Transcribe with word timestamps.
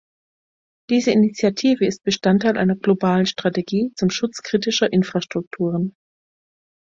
Diese 0.89 1.11
Initiative 1.11 1.85
ist 1.85 2.01
Bestandteil 2.01 2.57
einer 2.57 2.75
globalen 2.75 3.27
Strategie 3.27 3.91
zum 3.93 4.09
Schutz 4.09 4.41
kritischer 4.41 4.91
Infrastrukturen. 4.91 5.95